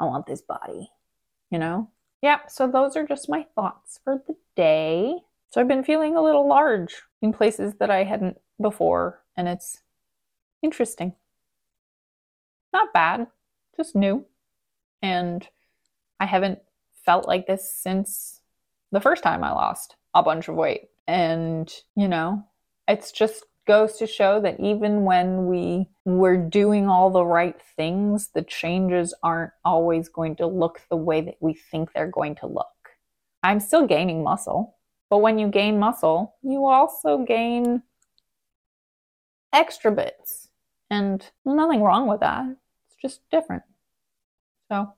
I 0.00 0.04
want 0.04 0.26
this 0.26 0.42
body, 0.42 0.90
you 1.50 1.58
know? 1.58 1.88
yeah, 2.22 2.40
so 2.48 2.68
those 2.68 2.96
are 2.96 3.06
just 3.06 3.30
my 3.30 3.46
thoughts 3.54 4.00
for 4.04 4.22
the 4.26 4.36
day. 4.56 5.14
So 5.50 5.60
I've 5.60 5.68
been 5.68 5.84
feeling 5.84 6.16
a 6.16 6.22
little 6.22 6.46
large 6.46 7.02
in 7.22 7.32
places 7.32 7.74
that 7.80 7.90
I 7.90 8.04
hadn't 8.04 8.38
before, 8.60 9.22
and 9.36 9.48
it's 9.48 9.78
interesting. 10.62 11.14
Not 12.72 12.92
bad, 12.92 13.26
just 13.76 13.96
new. 13.96 14.26
And 15.02 15.48
I 16.20 16.26
haven't 16.26 16.58
felt 17.04 17.26
like 17.26 17.46
this 17.46 17.72
since 17.72 18.40
the 18.92 19.00
first 19.00 19.22
time 19.22 19.42
I 19.42 19.52
lost 19.52 19.96
a 20.14 20.22
bunch 20.22 20.48
of 20.48 20.54
weight. 20.54 20.88
And, 21.06 21.72
you 21.96 22.08
know, 22.08 22.44
it's 22.88 23.12
just 23.12 23.44
goes 23.66 23.96
to 23.98 24.06
show 24.06 24.40
that 24.40 24.58
even 24.58 25.04
when 25.04 25.46
we 25.46 25.86
we're 26.04 26.36
doing 26.36 26.88
all 26.88 27.10
the 27.10 27.24
right 27.24 27.60
things, 27.76 28.30
the 28.34 28.42
changes 28.42 29.14
aren't 29.22 29.52
always 29.64 30.08
going 30.08 30.34
to 30.36 30.46
look 30.46 30.80
the 30.90 30.96
way 30.96 31.20
that 31.20 31.36
we 31.40 31.54
think 31.54 31.92
they're 31.92 32.10
going 32.10 32.34
to 32.36 32.46
look. 32.46 32.66
I'm 33.42 33.60
still 33.60 33.86
gaining 33.86 34.24
muscle, 34.24 34.76
but 35.08 35.18
when 35.18 35.38
you 35.38 35.48
gain 35.48 35.78
muscle, 35.78 36.34
you 36.42 36.66
also 36.66 37.18
gain 37.18 37.82
extra 39.52 39.92
bits. 39.92 40.48
And 40.90 41.24
nothing 41.44 41.82
wrong 41.82 42.08
with 42.08 42.20
that. 42.20 42.44
It's 42.88 42.96
just 43.00 43.20
different. 43.30 43.62
So, 44.70 44.92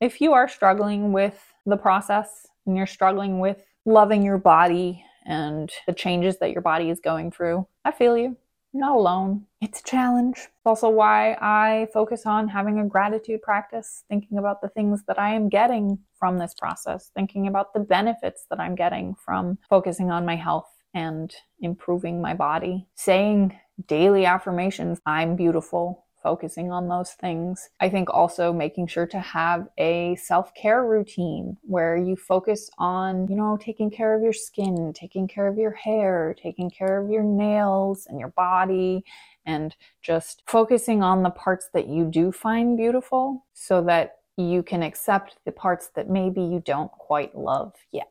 if 0.00 0.20
you 0.20 0.34
are 0.34 0.48
struggling 0.48 1.12
with 1.12 1.40
the 1.64 1.76
process 1.76 2.46
and 2.66 2.76
you're 2.76 2.86
struggling 2.86 3.38
with 3.38 3.64
loving 3.84 4.22
your 4.22 4.38
body 4.38 5.04
and 5.24 5.70
the 5.86 5.92
changes 5.92 6.38
that 6.38 6.52
your 6.52 6.62
body 6.62 6.90
is 6.90 7.00
going 7.00 7.30
through, 7.30 7.66
I 7.84 7.92
feel 7.92 8.16
you. 8.16 8.36
You're 8.72 8.86
not 8.86 8.96
alone. 8.96 9.44
It's 9.60 9.80
a 9.80 9.84
challenge. 9.84 10.36
It's 10.38 10.66
also 10.66 10.88
why 10.88 11.36
I 11.40 11.88
focus 11.92 12.24
on 12.24 12.48
having 12.48 12.80
a 12.80 12.86
gratitude 12.86 13.42
practice, 13.42 14.04
thinking 14.08 14.38
about 14.38 14.62
the 14.62 14.70
things 14.70 15.02
that 15.08 15.18
I 15.18 15.34
am 15.34 15.50
getting 15.50 15.98
from 16.18 16.38
this 16.38 16.54
process, 16.54 17.10
thinking 17.14 17.48
about 17.48 17.74
the 17.74 17.80
benefits 17.80 18.46
that 18.48 18.58
I'm 18.58 18.74
getting 18.74 19.14
from 19.14 19.58
focusing 19.68 20.10
on 20.10 20.24
my 20.24 20.36
health 20.36 20.70
and 20.94 21.34
improving 21.60 22.22
my 22.22 22.32
body, 22.32 22.86
saying 22.94 23.58
daily 23.86 24.24
affirmations 24.24 25.00
I'm 25.04 25.36
beautiful, 25.36 26.06
focusing 26.22 26.70
on 26.70 26.88
those 26.88 27.12
things. 27.12 27.70
I 27.80 27.88
think 27.88 28.08
also 28.10 28.52
making 28.52 28.86
sure 28.86 29.06
to 29.06 29.20
have 29.20 29.68
a 29.78 30.16
self 30.16 30.54
care 30.54 30.84
routine 30.84 31.56
where 31.62 31.96
you 31.96 32.16
focus 32.16 32.70
on, 32.78 33.26
you 33.28 33.36
know, 33.36 33.58
taking 33.60 33.90
care 33.90 34.14
of 34.14 34.22
your 34.22 34.32
skin, 34.32 34.92
taking 34.94 35.28
care 35.28 35.46
of 35.46 35.58
your 35.58 35.72
hair, 35.72 36.34
taking 36.40 36.70
care 36.70 37.02
of 37.02 37.10
your 37.10 37.22
nails 37.22 38.06
and 38.08 38.18
your 38.18 38.30
body, 38.30 39.04
and 39.46 39.74
just 40.00 40.42
focusing 40.46 41.02
on 41.02 41.22
the 41.22 41.30
parts 41.30 41.68
that 41.74 41.88
you 41.88 42.04
do 42.04 42.32
find 42.32 42.76
beautiful 42.76 43.46
so 43.52 43.82
that 43.82 44.18
you 44.36 44.62
can 44.62 44.82
accept 44.82 45.36
the 45.44 45.52
parts 45.52 45.90
that 45.94 46.08
maybe 46.08 46.40
you 46.40 46.62
don't 46.64 46.90
quite 46.92 47.36
love 47.36 47.74
yet. 47.90 48.06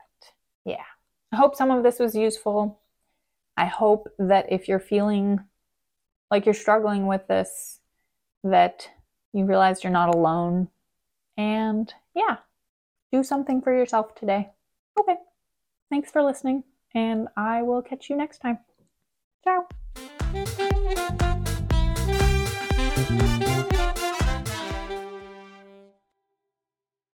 Yeah. 0.65 0.84
I 1.32 1.38
hope 1.38 1.56
some 1.56 1.72
of 1.72 1.84
this 1.84 2.00
was 2.00 2.15
useful. 2.15 2.80
I 3.58 3.65
hope 3.65 4.08
that 4.20 4.51
if 4.51 4.68
you're 4.68 4.80
feeling 4.80 5.39
like 6.30 6.46
you're 6.46 6.53
struggling 6.53 7.08
with 7.08 7.27
this, 7.27 7.81
that 8.43 8.89
you 9.33 9.45
realize 9.45 9.83
you're 9.83 9.91
not 9.91 10.13
alone. 10.13 10.69
And 11.38 11.93
yeah, 12.15 12.38
do 13.12 13.24
something 13.24 13.62
for 13.62 13.75
yourself 13.75 14.15
today. 14.15 14.50
Okay. 15.00 15.15
Thanks 15.89 16.12
for 16.12 16.24
listening, 16.24 16.63
and 16.95 17.27
I 17.36 17.62
will 17.63 17.81
catch 17.81 18.10
you 18.10 18.15
next 18.15 18.39
time. 18.39 18.60
Ciao. 19.43 19.67